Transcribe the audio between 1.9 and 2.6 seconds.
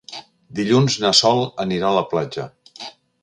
a la platja.